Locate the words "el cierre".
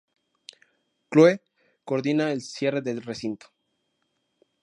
2.31-2.81